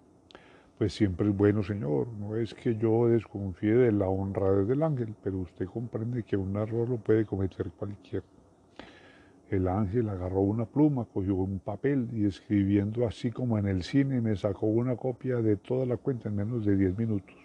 Pues 0.80 0.92
siempre 0.92 1.30
es 1.30 1.38
bueno, 1.38 1.62
señor. 1.62 2.08
No 2.20 2.36
es 2.36 2.56
que 2.56 2.76
yo 2.76 3.08
desconfíe 3.10 3.76
de 3.76 3.92
la 3.92 4.08
honradez 4.08 4.68
del 4.68 4.82
ángel, 4.82 5.14
pero 5.24 5.38
usted 5.38 5.68
comprende 5.68 6.24
que 6.24 6.36
un 6.36 6.56
error 6.56 6.90
lo 6.90 6.98
puede 6.98 7.28
cometer 7.28 7.70
cualquiera. 7.78 8.26
El 9.54 9.68
ángel 9.68 10.10
agarró 10.10 10.42
una 10.42 10.66
pluma, 10.66 11.06
cogió 11.06 11.36
un 11.36 11.60
papel 11.60 12.10
y 12.12 12.26
escribiendo 12.26 13.06
así 13.06 13.30
como 13.30 13.60
en 13.60 13.68
el 13.68 13.84
cine 13.84 14.20
me 14.20 14.36
sacó 14.36 14.66
una 14.66 14.96
copia 14.96 15.44
de 15.44 15.58
toda 15.58 15.86
la 15.86 15.96
cuenta 15.96 16.28
en 16.28 16.38
menos 16.38 16.66
de 16.66 16.76
10 16.76 16.98
minutos. 16.98 17.36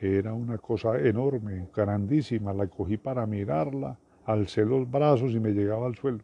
Era 0.00 0.34
una 0.34 0.58
cosa 0.58 0.98
enorme, 0.98 1.68
grandísima, 1.72 2.52
la 2.52 2.66
cogí 2.66 2.96
para 2.96 3.26
mirarla, 3.26 3.96
alcé 4.24 4.64
los 4.64 4.90
brazos 4.90 5.30
y 5.30 5.38
me 5.38 5.52
llegaba 5.52 5.86
al 5.86 5.94
suelo. 5.94 6.18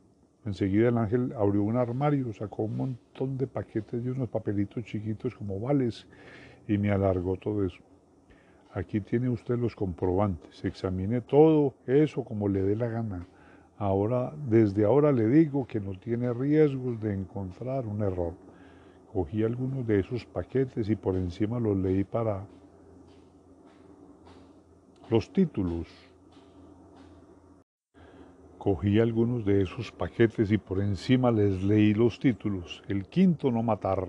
Enseguida 0.45 0.89
el 0.89 0.99
ángel 0.99 1.35
abrió 1.39 1.63
un 1.63 1.77
armario, 1.77 2.33
sacó 2.33 2.65
un 2.65 2.77
montón 2.77 3.39
de 3.39 3.47
paquetes 3.47 4.03
de 4.03 4.11
unos 4.11 4.29
papelitos 4.29 4.83
chiquitos 4.83 5.37
como 5.37 5.61
vales 5.61 6.09
y 6.67 6.79
me 6.79 6.91
alargó 6.91 7.37
todo 7.37 7.65
eso. 7.65 7.79
Aquí 8.75 9.01
tiene 9.01 9.29
usted 9.29 9.57
los 9.57 9.77
comprobantes, 9.77 10.65
examine 10.65 11.21
todo 11.21 11.75
eso 11.87 12.25
como 12.25 12.49
le 12.49 12.63
dé 12.63 12.75
la 12.75 12.89
gana. 12.89 13.25
Ahora, 13.81 14.31
desde 14.47 14.85
ahora 14.85 15.11
le 15.11 15.27
digo 15.27 15.67
que 15.67 15.81
no 15.81 15.99
tiene 15.99 16.35
riesgos 16.35 17.01
de 17.01 17.15
encontrar 17.15 17.87
un 17.87 18.03
error. 18.03 18.35
Cogí 19.11 19.43
algunos 19.43 19.87
de 19.87 20.01
esos 20.01 20.27
paquetes 20.27 20.91
y 20.91 20.97
por 20.97 21.17
encima 21.17 21.59
los 21.59 21.79
leí 21.79 22.05
para 22.05 22.45
los 25.09 25.33
títulos. 25.33 25.89
Cogí 28.59 29.01
algunos 29.01 29.47
de 29.47 29.63
esos 29.63 29.91
paquetes 29.91 30.53
y 30.53 30.59
por 30.59 30.83
encima 30.83 31.31
les 31.31 31.63
leí 31.63 31.95
los 31.95 32.21
títulos. 32.21 32.83
El 32.87 33.07
quinto, 33.07 33.51
no 33.51 33.63
matar. 33.63 34.09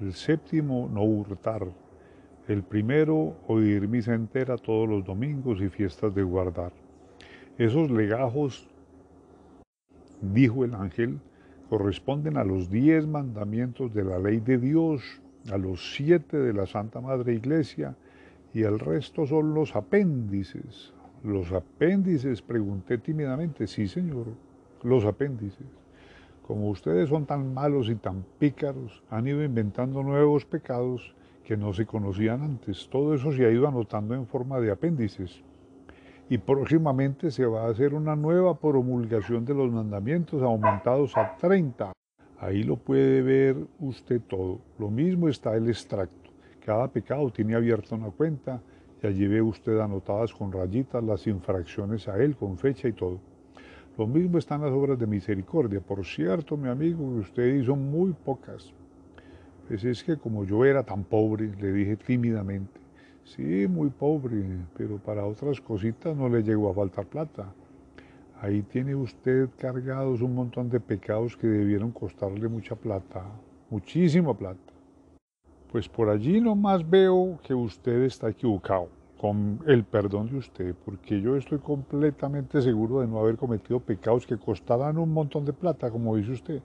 El 0.00 0.12
séptimo, 0.12 0.90
no 0.92 1.04
hurtar. 1.04 1.68
El 2.48 2.64
primero, 2.64 3.36
oír 3.46 3.86
misa 3.86 4.14
entera 4.14 4.56
todos 4.56 4.88
los 4.88 5.04
domingos 5.04 5.60
y 5.60 5.68
fiestas 5.68 6.12
de 6.16 6.24
guardar. 6.24 6.72
Esos 7.58 7.92
legajos 7.92 8.67
dijo 10.20 10.64
el 10.64 10.74
ángel, 10.74 11.18
corresponden 11.68 12.36
a 12.36 12.44
los 12.44 12.70
diez 12.70 13.06
mandamientos 13.06 13.92
de 13.92 14.04
la 14.04 14.18
ley 14.18 14.40
de 14.40 14.58
Dios, 14.58 15.02
a 15.50 15.58
los 15.58 15.94
siete 15.94 16.38
de 16.38 16.52
la 16.52 16.66
Santa 16.66 17.00
Madre 17.00 17.34
Iglesia, 17.34 17.96
y 18.54 18.62
el 18.62 18.78
resto 18.78 19.26
son 19.26 19.54
los 19.54 19.76
apéndices. 19.76 20.92
Los 21.22 21.52
apéndices, 21.52 22.42
pregunté 22.42 22.98
tímidamente, 22.98 23.66
sí 23.66 23.88
señor, 23.88 24.26
los 24.82 25.04
apéndices. 25.04 25.66
Como 26.46 26.70
ustedes 26.70 27.10
son 27.10 27.26
tan 27.26 27.52
malos 27.52 27.90
y 27.90 27.96
tan 27.96 28.24
pícaros, 28.38 29.02
han 29.10 29.26
ido 29.26 29.44
inventando 29.44 30.02
nuevos 30.02 30.46
pecados 30.46 31.14
que 31.44 31.56
no 31.56 31.74
se 31.74 31.84
conocían 31.84 32.42
antes. 32.42 32.88
Todo 32.90 33.14
eso 33.14 33.32
se 33.32 33.44
ha 33.44 33.50
ido 33.50 33.68
anotando 33.68 34.14
en 34.14 34.26
forma 34.26 34.58
de 34.60 34.70
apéndices 34.70 35.42
y 36.30 36.38
próximamente 36.38 37.30
se 37.30 37.46
va 37.46 37.64
a 37.64 37.70
hacer 37.70 37.94
una 37.94 38.14
nueva 38.14 38.58
promulgación 38.58 39.44
de 39.44 39.54
los 39.54 39.70
mandamientos 39.70 40.42
aumentados 40.42 41.16
a 41.16 41.36
30. 41.36 41.92
Ahí 42.38 42.62
lo 42.62 42.76
puede 42.76 43.22
ver 43.22 43.56
usted 43.80 44.20
todo. 44.28 44.60
Lo 44.78 44.90
mismo 44.90 45.28
está 45.28 45.56
el 45.56 45.68
extracto. 45.68 46.30
Cada 46.64 46.88
pecado 46.88 47.30
tiene 47.30 47.54
abierta 47.54 47.94
una 47.94 48.10
cuenta 48.10 48.60
y 49.02 49.06
allí 49.06 49.26
ve 49.26 49.40
usted 49.40 49.78
anotadas 49.78 50.32
con 50.34 50.52
rayitas 50.52 51.02
las 51.02 51.26
infracciones 51.26 52.06
a 52.08 52.16
él, 52.22 52.36
con 52.36 52.58
fecha 52.58 52.88
y 52.88 52.92
todo. 52.92 53.20
Lo 53.96 54.06
mismo 54.06 54.38
están 54.38 54.60
las 54.60 54.70
obras 54.70 54.98
de 54.98 55.06
misericordia. 55.06 55.80
Por 55.80 56.04
cierto, 56.04 56.56
mi 56.56 56.68
amigo, 56.68 57.04
usted 57.04 57.54
hizo 57.54 57.74
muy 57.74 58.12
pocas. 58.12 58.72
Pues 59.66 59.82
es 59.84 60.04
que 60.04 60.16
como 60.16 60.44
yo 60.44 60.64
era 60.64 60.84
tan 60.84 61.04
pobre, 61.04 61.50
le 61.56 61.72
dije 61.72 61.96
tímidamente, 61.96 62.80
Sí, 63.24 63.66
muy 63.68 63.90
pobre, 63.90 64.42
pero 64.76 64.98
para 64.98 65.24
otras 65.24 65.60
cositas 65.60 66.16
no 66.16 66.28
le 66.28 66.42
llegó 66.42 66.70
a 66.70 66.74
faltar 66.74 67.06
plata. 67.06 67.52
Ahí 68.40 68.62
tiene 68.62 68.94
usted 68.94 69.48
cargados 69.58 70.22
un 70.22 70.34
montón 70.34 70.70
de 70.70 70.80
pecados 70.80 71.36
que 71.36 71.46
debieron 71.46 71.90
costarle 71.90 72.48
mucha 72.48 72.76
plata, 72.76 73.24
muchísima 73.68 74.32
plata. 74.32 74.72
Pues 75.70 75.88
por 75.88 76.08
allí 76.08 76.40
nomás 76.40 76.88
veo 76.88 77.38
que 77.42 77.52
usted 77.52 78.02
está 78.02 78.30
equivocado, 78.30 78.88
con 79.20 79.58
el 79.66 79.84
perdón 79.84 80.30
de 80.30 80.36
usted, 80.36 80.74
porque 80.84 81.20
yo 81.20 81.36
estoy 81.36 81.58
completamente 81.58 82.62
seguro 82.62 83.00
de 83.00 83.08
no 83.08 83.18
haber 83.18 83.36
cometido 83.36 83.80
pecados 83.80 84.24
que 84.24 84.38
costaran 84.38 84.96
un 84.96 85.12
montón 85.12 85.44
de 85.44 85.52
plata, 85.52 85.90
como 85.90 86.16
dice 86.16 86.32
usted. 86.32 86.62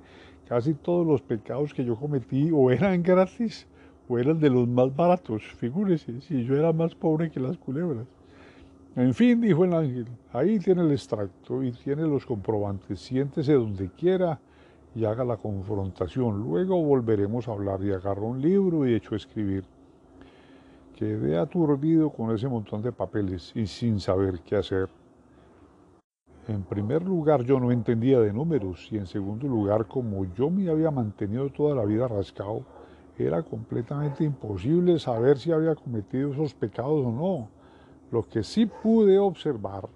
Casi 0.48 0.76
todos 0.76 1.06
los 1.06 1.22
pecados 1.22 1.74
que 1.74 1.84
yo 1.84 1.96
cometí 1.96 2.52
o 2.54 2.70
eran 2.70 3.02
gratis 3.02 3.68
o 4.08 4.20
eran 4.20 4.40
de 4.40 4.50
los 4.50 4.68
más 4.68 4.96
baratos, 4.96 5.44
figúrese, 5.58 6.22
si 6.22 6.44
yo 6.44 6.56
era 6.56 6.74
más 6.74 6.94
pobre 6.96 7.32
que 7.32 7.40
las 7.40 7.58
culebras. 7.58 8.06
En 8.96 9.14
fin, 9.14 9.42
dijo 9.42 9.66
el 9.66 9.74
ángel, 9.74 10.08
ahí 10.32 10.60
tiene 10.60 10.84
el 10.84 10.92
extracto 10.92 11.64
y 11.64 11.72
tiene 11.72 12.04
los 12.04 12.26
comprobantes, 12.26 13.00
siéntese 13.00 13.54
donde 13.54 13.90
quiera 13.90 14.40
y 14.94 15.06
haga 15.06 15.24
la 15.24 15.38
confrontación. 15.38 16.44
Luego 16.44 16.82
volveremos 16.84 17.48
a 17.48 17.54
hablar 17.54 17.84
y 17.84 17.92
agarró 17.92 18.28
un 18.28 18.42
libro 18.42 18.88
y 18.88 18.94
echó 18.94 19.16
a 19.16 19.18
escribir. 19.18 19.64
Quedé 20.96 21.40
aturdido 21.40 22.12
con 22.12 22.36
ese 22.36 22.48
montón 22.48 22.84
de 22.84 22.92
papeles 22.92 23.52
y 23.56 23.66
sin 23.66 24.00
saber 24.00 24.42
qué 24.42 24.58
hacer. 24.58 24.90
En 26.48 26.62
primer 26.62 27.02
lugar, 27.04 27.44
yo 27.44 27.60
no 27.60 27.72
entendía 27.72 28.20
de 28.20 28.32
números 28.32 28.90
y 28.92 28.98
en 28.98 29.08
segundo 29.08 29.48
lugar, 29.48 29.88
como 29.88 30.26
yo 30.36 30.50
me 30.50 30.70
había 30.70 30.92
mantenido 30.92 31.50
toda 31.50 31.74
la 31.74 31.86
vida 31.86 32.08
rascado, 32.08 32.64
era 33.18 33.44
completamente 33.44 34.24
imposible 34.24 34.98
saber 35.00 35.38
si 35.38 35.52
había 35.52 35.76
cometido 35.76 36.34
esos 36.34 36.54
pecados 36.54 37.06
o 37.06 37.12
no. 37.12 37.50
Lo 38.12 38.24
que 38.24 38.44
sí 38.44 38.66
pude 38.66 39.20
observar 39.20 39.88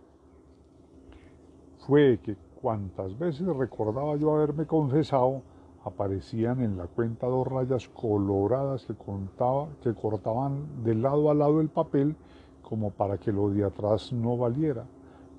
fue 1.85 2.19
que 2.21 2.35
cuantas 2.61 3.17
veces 3.17 3.47
recordaba 3.47 4.15
yo 4.17 4.35
haberme 4.35 4.65
confesado, 4.65 5.41
aparecían 5.83 6.61
en 6.61 6.77
la 6.77 6.85
cuenta 6.85 7.27
dos 7.27 7.47
rayas 7.47 7.87
coloradas 7.89 8.85
que, 8.85 8.93
contaba, 8.93 9.69
que 9.81 9.93
cortaban 9.93 10.83
de 10.83 10.95
lado 10.95 11.31
a 11.31 11.33
lado 11.33 11.61
el 11.61 11.69
papel 11.69 12.15
como 12.61 12.91
para 12.91 13.17
que 13.17 13.31
lo 13.31 13.49
de 13.49 13.63
atrás 13.63 14.11
no 14.11 14.35
valiera, 14.35 14.83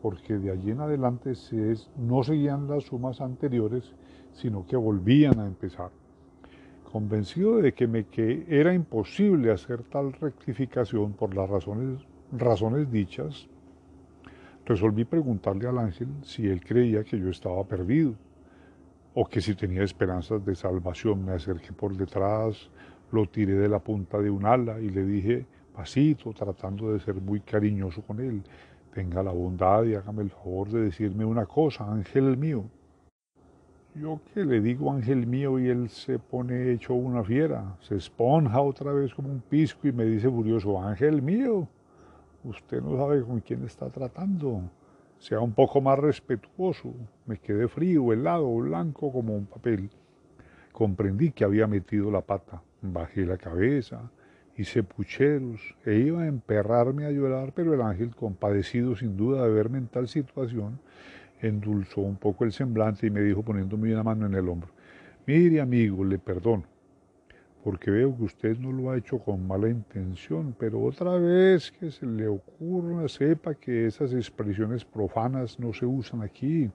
porque 0.00 0.38
de 0.38 0.50
allí 0.50 0.70
en 0.70 0.80
adelante 0.80 1.34
no 1.98 2.22
seguían 2.22 2.66
las 2.68 2.84
sumas 2.84 3.20
anteriores, 3.20 3.92
sino 4.32 4.66
que 4.66 4.76
volvían 4.76 5.38
a 5.38 5.46
empezar. 5.46 5.90
Convencido 6.90 7.58
de 7.58 7.74
que 7.74 7.86
me 7.86 8.04
que 8.04 8.46
era 8.48 8.72
imposible 8.72 9.52
hacer 9.52 9.82
tal 9.82 10.10
rectificación 10.14 11.12
por 11.12 11.34
las 11.34 11.46
razones, 11.50 12.00
razones 12.32 12.90
dichas, 12.90 13.46
resolví 14.64 15.04
preguntarle 15.04 15.68
al 15.68 15.76
ángel 15.76 16.08
si 16.22 16.46
él 16.46 16.64
creía 16.64 17.04
que 17.04 17.18
yo 17.18 17.28
estaba 17.28 17.62
perdido 17.64 18.14
o 19.12 19.26
que 19.26 19.42
si 19.42 19.54
tenía 19.54 19.82
esperanzas 19.82 20.42
de 20.46 20.54
salvación. 20.54 21.26
Me 21.26 21.32
acerqué 21.32 21.74
por 21.74 21.94
detrás, 21.94 22.70
lo 23.12 23.26
tiré 23.26 23.52
de 23.52 23.68
la 23.68 23.80
punta 23.80 24.18
de 24.18 24.30
un 24.30 24.46
ala 24.46 24.80
y 24.80 24.88
le 24.88 25.04
dije 25.04 25.44
pasito, 25.74 26.32
tratando 26.32 26.90
de 26.94 27.00
ser 27.00 27.16
muy 27.16 27.40
cariñoso 27.40 28.00
con 28.00 28.18
él, 28.18 28.42
tenga 28.94 29.22
la 29.22 29.30
bondad 29.30 29.84
y 29.84 29.94
hágame 29.94 30.22
el 30.22 30.30
favor 30.30 30.70
de 30.70 30.80
decirme 30.84 31.26
una 31.26 31.44
cosa, 31.44 31.84
ángel 31.84 32.38
mío. 32.38 32.64
Yo 34.00 34.20
que 34.32 34.44
le 34.44 34.60
digo 34.60 34.92
ángel 34.92 35.26
mío 35.26 35.58
y 35.58 35.68
él 35.68 35.88
se 35.88 36.18
pone 36.18 36.72
hecho 36.72 36.94
una 36.94 37.24
fiera, 37.24 37.76
se 37.80 37.96
esponja 37.96 38.60
otra 38.60 38.92
vez 38.92 39.14
como 39.14 39.28
un 39.28 39.40
pisco 39.40 39.88
y 39.88 39.92
me 39.92 40.04
dice 40.04 40.28
furioso, 40.28 40.80
ángel 40.80 41.20
mío, 41.22 41.68
usted 42.44 42.80
no 42.80 42.96
sabe 42.96 43.22
con 43.22 43.40
quién 43.40 43.64
está 43.64 43.88
tratando 43.88 44.62
sea 45.18 45.40
un 45.40 45.52
poco 45.52 45.80
más 45.80 45.98
respetuoso. 45.98 46.94
Me 47.26 47.38
quedé 47.38 47.68
frío, 47.68 48.12
helado, 48.12 48.54
blanco 48.56 49.12
como 49.12 49.34
un 49.34 49.46
papel. 49.46 49.90
Comprendí 50.72 51.32
que 51.32 51.44
había 51.44 51.66
metido 51.66 52.10
la 52.10 52.20
pata. 52.20 52.62
Bajé 52.80 53.26
la 53.26 53.36
cabeza, 53.36 54.10
hice 54.56 54.84
pucheros 54.84 55.74
e 55.84 55.96
iba 55.96 56.22
a 56.22 56.26
emperrarme 56.28 57.06
a 57.06 57.10
llorar, 57.10 57.52
pero 57.52 57.74
el 57.74 57.82
ángel, 57.82 58.14
compadecido 58.14 58.94
sin 58.94 59.16
duda 59.16 59.42
de 59.42 59.50
verme 59.50 59.78
en 59.78 59.88
tal 59.88 60.06
situación, 60.06 60.78
endulzó 61.40 62.00
un 62.00 62.16
poco 62.16 62.44
el 62.44 62.52
semblante 62.52 63.06
y 63.06 63.10
me 63.10 63.22
dijo 63.22 63.42
poniéndome 63.42 63.92
una 63.92 64.02
mano 64.02 64.26
en 64.26 64.34
el 64.34 64.48
hombro, 64.48 64.70
mire 65.26 65.60
amigo, 65.60 66.04
le 66.04 66.18
perdono 66.18 66.64
porque 67.68 67.90
veo 67.90 68.16
que 68.16 68.22
usted 68.24 68.58
no 68.58 68.72
lo 68.72 68.90
ha 68.90 68.96
hecho 68.96 69.18
con 69.18 69.46
mala 69.46 69.68
intención, 69.68 70.54
pero 70.58 70.82
otra 70.82 71.16
vez 71.16 71.70
que 71.72 71.90
se 71.90 72.06
le 72.06 72.28
ocurra, 72.28 73.08
sepa 73.08 73.54
que 73.54 73.86
esas 73.86 74.14
expresiones 74.14 74.84
profanas 74.84 75.58
no 75.58 75.72
se 75.72 75.84
usan 75.84 76.22
aquí. 76.22 76.70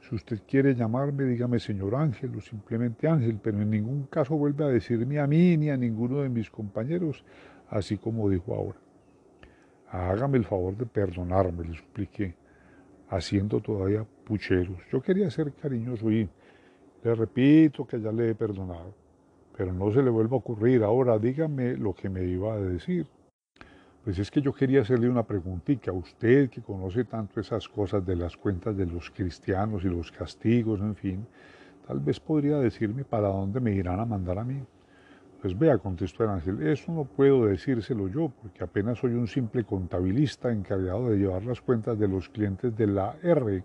Si 0.00 0.14
usted 0.14 0.40
quiere 0.46 0.74
llamarme, 0.74 1.24
dígame 1.24 1.58
señor 1.58 1.94
Ángel 1.96 2.34
o 2.36 2.40
simplemente 2.40 3.08
Ángel, 3.08 3.38
pero 3.42 3.60
en 3.60 3.70
ningún 3.70 4.04
caso 4.04 4.36
vuelve 4.36 4.64
a 4.64 4.68
decirme 4.68 5.18
a 5.18 5.26
mí 5.26 5.56
ni 5.56 5.68
a 5.68 5.76
ninguno 5.76 6.22
de 6.22 6.28
mis 6.28 6.48
compañeros, 6.48 7.24
así 7.68 7.98
como 7.98 8.30
dijo 8.30 8.54
ahora. 8.54 8.78
Hágame 9.90 10.38
el 10.38 10.44
favor 10.44 10.76
de 10.76 10.86
perdonarme, 10.86 11.64
le 11.64 11.76
supliqué, 11.76 12.34
haciendo 13.10 13.60
todavía 13.60 14.04
pucheros. 14.24 14.78
Yo 14.92 15.00
quería 15.00 15.30
ser 15.30 15.52
cariñoso 15.52 16.10
y 16.10 16.28
le 17.02 17.14
repito 17.14 17.86
que 17.86 18.00
ya 18.00 18.12
le 18.12 18.30
he 18.30 18.34
perdonado 18.34 18.94
pero 19.58 19.72
no 19.72 19.92
se 19.92 20.00
le 20.04 20.08
vuelva 20.08 20.36
a 20.36 20.38
ocurrir. 20.38 20.84
Ahora 20.84 21.18
dígame 21.18 21.76
lo 21.76 21.92
que 21.92 22.08
me 22.08 22.24
iba 22.24 22.54
a 22.54 22.60
decir. 22.60 23.08
Pues 24.04 24.16
es 24.20 24.30
que 24.30 24.40
yo 24.40 24.54
quería 24.54 24.82
hacerle 24.82 25.08
una 25.08 25.24
preguntita 25.24 25.90
a 25.90 25.94
usted 25.94 26.48
que 26.48 26.62
conoce 26.62 27.02
tanto 27.02 27.40
esas 27.40 27.68
cosas 27.68 28.06
de 28.06 28.14
las 28.14 28.36
cuentas 28.36 28.76
de 28.76 28.86
los 28.86 29.10
cristianos 29.10 29.84
y 29.84 29.88
los 29.88 30.12
castigos, 30.12 30.80
en 30.80 30.94
fin. 30.94 31.26
Tal 31.88 31.98
vez 31.98 32.20
podría 32.20 32.58
decirme 32.58 33.02
para 33.04 33.26
dónde 33.26 33.58
me 33.58 33.72
irán 33.72 33.98
a 33.98 34.04
mandar 34.04 34.38
a 34.38 34.44
mí. 34.44 34.62
Pues 35.40 35.56
vea, 35.56 35.78
contestó 35.78 36.24
el 36.24 36.30
ángel, 36.30 36.66
eso 36.66 36.92
no 36.92 37.04
puedo 37.04 37.46
decírselo 37.46 38.08
yo, 38.08 38.32
porque 38.42 38.64
apenas 38.64 38.98
soy 38.98 39.12
un 39.12 39.28
simple 39.28 39.64
contabilista 39.64 40.50
encargado 40.50 41.10
de 41.10 41.18
llevar 41.18 41.44
las 41.44 41.60
cuentas 41.60 41.96
de 41.98 42.08
los 42.08 42.28
clientes 42.28 42.76
de 42.76 42.86
la 42.88 43.16
R 43.22 43.62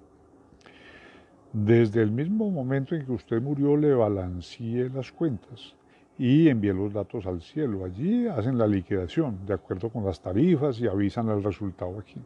desde 1.54 2.02
el 2.02 2.12
mismo 2.12 2.50
momento 2.50 2.96
en 2.96 3.06
que 3.06 3.12
usted 3.12 3.40
murió 3.40 3.78
le 3.78 3.94
balanceé 3.94 4.90
las 4.90 5.12
cuentas 5.12 5.76
y 6.18 6.50
envié 6.50 6.74
los 6.74 6.92
datos 6.92 7.28
al 7.28 7.42
cielo. 7.42 7.86
Allí 7.86 8.28
hacen 8.28 8.58
la 8.58 8.68
liquidación 8.68 9.46
de 9.46 9.54
acuerdo 9.54 9.90
con 9.90 10.04
las 10.04 10.20
tarifas 10.20 10.80
y 10.80 10.88
avisan 10.88 11.30
el 11.30 11.44
resultado 11.44 12.00
aquí. 12.00 12.20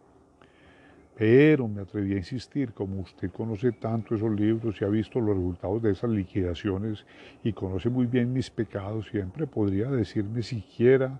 Pero 1.17 1.67
me 1.67 1.81
atreví 1.81 2.13
a 2.13 2.17
insistir, 2.17 2.73
como 2.73 3.01
usted 3.01 3.31
conoce 3.31 3.71
tanto 3.71 4.13
esos 4.13 4.31
libros 4.31 4.79
y 4.79 4.85
ha 4.85 4.87
visto 4.87 5.19
los 5.19 5.35
resultados 5.35 5.81
de 5.81 5.91
esas 5.91 6.11
liquidaciones 6.11 7.07
y 7.43 7.53
conoce 7.53 7.89
muy 7.89 8.05
bien 8.05 8.31
mis 8.31 8.51
pecados, 8.51 9.07
siempre 9.09 9.47
podría 9.47 9.89
decirme 9.89 10.43
siquiera 10.43 11.19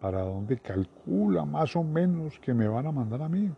para 0.00 0.22
dónde 0.22 0.56
calcula 0.56 1.44
más 1.44 1.76
o 1.76 1.84
menos 1.84 2.38
que 2.38 2.54
me 2.54 2.66
van 2.68 2.86
a 2.86 2.92
mandar 2.92 3.20
a 3.20 3.28
mí. 3.28 3.50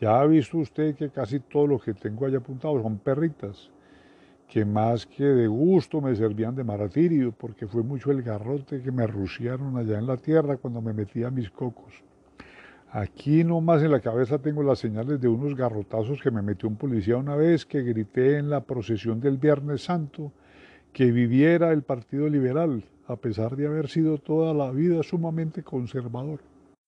Ya 0.00 0.20
ha 0.20 0.26
visto 0.26 0.58
usted 0.58 0.94
que 0.94 1.10
casi 1.10 1.40
todo 1.40 1.66
lo 1.66 1.80
que 1.80 1.94
tengo 1.94 2.24
allá 2.24 2.38
apuntado 2.38 2.80
son 2.80 2.98
perritas 2.98 3.70
que 4.46 4.64
más 4.64 5.04
que 5.04 5.24
de 5.24 5.48
gusto 5.48 6.00
me 6.00 6.14
servían 6.14 6.54
de 6.54 6.62
martirio, 6.62 7.32
porque 7.32 7.66
fue 7.66 7.82
mucho 7.82 8.12
el 8.12 8.22
garrote 8.22 8.80
que 8.80 8.92
me 8.92 9.06
ruciaron 9.06 9.76
allá 9.76 9.98
en 9.98 10.06
la 10.06 10.16
tierra 10.16 10.56
cuando 10.56 10.80
me 10.80 10.92
metía 10.92 11.28
mis 11.28 11.50
cocos. 11.50 12.07
Aquí 12.90 13.44
nomás 13.44 13.82
en 13.82 13.92
la 13.92 14.00
cabeza 14.00 14.38
tengo 14.38 14.62
las 14.62 14.78
señales 14.78 15.20
de 15.20 15.28
unos 15.28 15.54
garrotazos 15.54 16.22
que 16.22 16.30
me 16.30 16.40
metió 16.40 16.70
un 16.70 16.76
policía 16.76 17.18
una 17.18 17.36
vez 17.36 17.66
que 17.66 17.82
grité 17.82 18.38
en 18.38 18.48
la 18.48 18.62
procesión 18.62 19.20
del 19.20 19.36
Viernes 19.36 19.82
Santo 19.82 20.32
que 20.94 21.12
viviera 21.12 21.70
el 21.72 21.82
Partido 21.82 22.30
Liberal, 22.30 22.82
a 23.06 23.16
pesar 23.16 23.56
de 23.56 23.66
haber 23.66 23.88
sido 23.88 24.16
toda 24.16 24.54
la 24.54 24.70
vida 24.70 25.02
sumamente 25.02 25.62
conservador. 25.62 26.40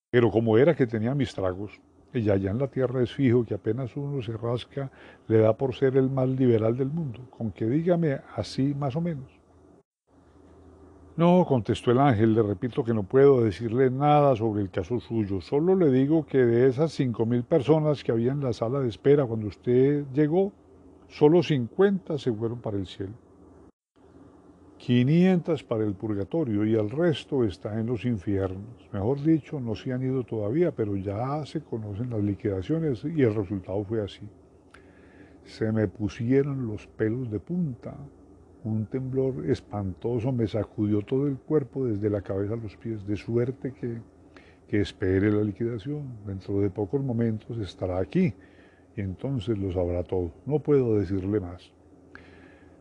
Pero 0.09 0.31
como 0.31 0.57
era 0.57 0.75
que 0.75 0.87
tenía 0.87 1.13
mis 1.13 1.35
tragos, 1.35 1.79
y 2.13 2.29
allá 2.31 2.49
en 2.49 2.57
la 2.57 2.67
tierra 2.67 3.03
es 3.03 3.13
fijo 3.13 3.45
que 3.45 3.53
apenas 3.53 3.95
uno 3.95 4.23
se 4.23 4.35
rasca, 4.35 4.89
le 5.27 5.37
da 5.37 5.55
por 5.55 5.75
ser 5.75 5.97
el 5.97 6.09
más 6.09 6.27
liberal 6.27 6.75
del 6.75 6.89
mundo, 6.89 7.19
con 7.29 7.51
que 7.51 7.67
dígame 7.67 8.19
así 8.35 8.73
más 8.73 8.95
o 8.95 9.01
menos. 9.01 9.40
No, 11.21 11.45
contestó 11.45 11.91
el 11.91 11.99
ángel, 11.99 12.33
le 12.33 12.41
repito 12.41 12.83
que 12.83 12.95
no 12.95 13.03
puedo 13.03 13.43
decirle 13.43 13.91
nada 13.91 14.35
sobre 14.35 14.63
el 14.63 14.71
caso 14.71 14.99
suyo, 14.99 15.39
solo 15.39 15.75
le 15.75 15.91
digo 15.91 16.25
que 16.25 16.39
de 16.39 16.67
esas 16.67 16.93
cinco 16.93 17.27
mil 17.27 17.43
personas 17.43 18.03
que 18.03 18.11
había 18.11 18.31
en 18.31 18.43
la 18.43 18.53
sala 18.53 18.79
de 18.79 18.89
espera 18.89 19.23
cuando 19.23 19.45
usted 19.45 20.03
llegó, 20.15 20.51
solo 21.09 21.43
cincuenta 21.43 22.17
se 22.17 22.33
fueron 22.33 22.59
para 22.59 22.77
el 22.77 22.87
cielo. 22.87 23.13
500 24.79 25.63
para 25.63 25.83
el 25.83 25.93
purgatorio 25.93 26.65
y 26.65 26.73
el 26.73 26.89
resto 26.89 27.43
está 27.43 27.79
en 27.79 27.85
los 27.85 28.03
infiernos. 28.03 28.89
Mejor 28.91 29.21
dicho, 29.21 29.59
no 29.59 29.75
se 29.75 29.93
han 29.93 30.01
ido 30.01 30.23
todavía, 30.23 30.71
pero 30.71 30.95
ya 30.95 31.45
se 31.45 31.61
conocen 31.61 32.09
las 32.09 32.23
liquidaciones 32.23 33.05
y 33.05 33.21
el 33.21 33.35
resultado 33.35 33.83
fue 33.83 34.03
así. 34.03 34.27
Se 35.43 35.71
me 35.71 35.87
pusieron 35.87 36.65
los 36.65 36.87
pelos 36.87 37.29
de 37.29 37.39
punta. 37.39 37.95
Un 38.63 38.85
temblor 38.85 39.49
espantoso 39.49 40.31
me 40.31 40.47
sacudió 40.47 41.01
todo 41.01 41.27
el 41.27 41.37
cuerpo 41.37 41.85
desde 41.85 42.11
la 42.11 42.21
cabeza 42.21 42.53
a 42.53 42.57
los 42.57 42.77
pies, 42.77 43.07
de 43.07 43.15
suerte 43.15 43.73
que, 43.73 43.97
que 44.67 44.81
espere 44.81 45.31
la 45.31 45.41
liquidación. 45.41 46.03
Dentro 46.27 46.61
de 46.61 46.69
pocos 46.69 47.01
momentos 47.03 47.57
estará 47.57 47.97
aquí 47.99 48.35
y 48.95 49.01
entonces 49.01 49.57
lo 49.57 49.71
sabrá 49.71 50.03
todo. 50.03 50.31
No 50.45 50.59
puedo 50.59 50.99
decirle 50.99 51.39
más. 51.39 51.71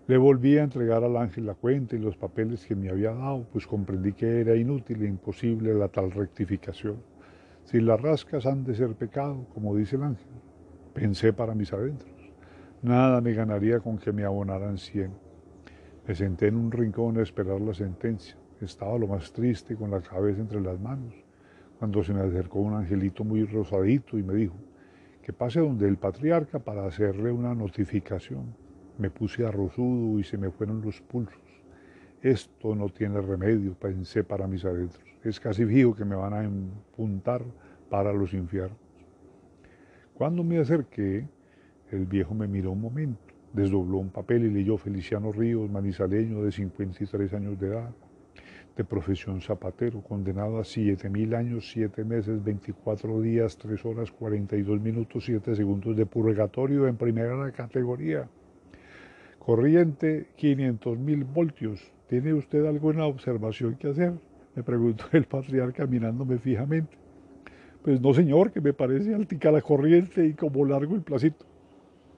Le 0.07 0.19
volví 0.19 0.59
a 0.59 0.65
entregar 0.65 1.03
al 1.03 1.17
ángel 1.17 1.47
la 1.47 1.55
cuenta 1.55 1.97
y 1.97 1.99
los 1.99 2.17
papeles 2.17 2.67
que 2.67 2.75
me 2.75 2.91
había 2.91 3.13
dado, 3.13 3.47
pues 3.51 3.67
comprendí 3.67 4.13
que 4.13 4.41
era 4.41 4.57
inútil 4.57 5.03
e 5.03 5.07
imposible 5.07 5.73
la 5.73 5.89
tal 5.89 6.11
rectificación. 6.11 6.97
Si 7.65 7.81
las 7.81 8.01
rascas 8.01 8.45
han 8.45 8.65
de 8.65 8.75
ser 8.75 8.95
pecado, 8.97 9.47
como 9.55 9.75
dice 9.77 9.97
el 9.97 10.03
ángel, 10.03 10.33
pensé 10.93 11.33
para 11.33 11.55
mis 11.55 11.73
adentros. 11.73 12.13
Nada 12.83 13.23
me 13.23 13.33
ganaría 13.33 13.81
con 13.81 13.97
que 13.97 14.13
me 14.13 14.25
abonaran 14.25 14.77
cien. 14.77 15.30
Me 16.07 16.15
senté 16.15 16.49
en 16.49 16.57
un 16.57 16.73
rincón 16.73 17.19
a 17.19 17.23
esperar 17.23 17.61
la 17.61 17.75
sentencia. 17.75 18.37
Estaba 18.61 18.99
lo 18.99 19.07
más 19.07 19.33
triste 19.33 19.77
con 19.77 19.91
la 19.91 20.01
cabeza 20.01 20.41
entre 20.41 20.61
las 20.61 20.79
manos, 20.81 21.15
cuando 21.79 22.03
se 22.03 22.13
me 22.13 22.21
acercó 22.21 22.61
un 22.61 22.75
angelito 22.75 23.25
muy 23.25 23.45
rosadito 23.45 24.19
y 24.19 24.23
me 24.23 24.35
dijo 24.35 24.57
que 25.23 25.33
pase 25.33 25.61
donde 25.61 25.87
el 25.87 25.97
patriarca 25.97 26.59
para 26.59 26.87
hacerle 26.87 27.31
una 27.31 27.55
notificación. 27.55 28.55
Me 28.99 29.11
puse 29.11 29.47
arrozudo 29.47 30.19
y 30.19 30.25
se 30.25 30.37
me 30.37 30.51
fueron 30.51 30.83
los 30.83 31.01
pulsos. 31.01 31.41
Esto 32.23 32.75
no 32.75 32.89
tiene 32.89 33.21
remedio, 33.21 33.75
pensé 33.75 34.25
para 34.25 34.47
mis 34.47 34.65
adentros. 34.65 35.05
Es 35.25 35.41
casi 35.41 35.65
fijo 35.65 35.95
que 35.95 36.05
me 36.05 36.17
van 36.17 36.35
a 36.35 36.45
empuntar 36.45 37.43
para 37.89 38.13
los 38.13 38.35
infiernos. 38.35 38.79
Cuando 40.15 40.45
me 40.45 40.59
acerqué, 40.59 41.27
El 41.91 42.07
viejo 42.07 42.35
me 42.35 42.47
miró 42.47 42.71
un 42.71 42.81
momento, 42.81 43.30
desdobló 43.53 43.99
un 43.99 44.11
papel 44.11 44.45
y 44.45 44.51
leyó 44.51 44.77
Feliciano 44.77 45.33
Ríos, 45.33 45.71
manizaleño 45.71 46.43
de 46.43 46.53
53 46.53 47.35
años 47.35 47.59
de 47.59 47.69
edad, 47.69 47.91
de 48.77 48.85
profesión 48.85 49.41
zapatero, 49.41 50.01
condenado 50.03 50.59
a 50.59 50.63
7.000 50.63 51.37
años, 51.37 51.71
7 51.71 52.05
meses, 52.05 52.43
24 52.43 53.21
días, 53.21 53.57
3 53.59 53.85
horas, 53.85 54.11
42 54.13 54.81
minutos, 54.81 55.25
7 55.25 55.55
segundos 55.55 55.97
de 55.97 56.07
purgatorio 56.07 56.87
en 56.87 56.97
primera 56.97 57.51
categoría. 57.53 58.29
Corriente 59.39 60.29
500.000 60.39 61.33
voltios. 61.33 61.93
¿Tiene 62.09 62.35
usted 62.35 62.65
alguna 62.67 63.07
observación 63.07 63.77
que 63.77 63.89
hacer? 63.89 64.13
Me 64.55 64.63
preguntó 64.63 65.05
el 65.13 65.25
patriarca 65.25 65.87
mirándome 65.87 66.39
fijamente. 66.39 66.97
Pues 67.83 68.01
no, 68.01 68.13
señor, 68.13 68.53
que 68.53 68.61
me 68.61 68.75
parece 68.75 69.15
altica 69.15 69.51
la 69.51 69.63
corriente 69.63 70.27
y 70.27 70.35
como 70.35 70.65
largo 70.67 70.95
el 70.95 71.03
placito. 71.03 71.50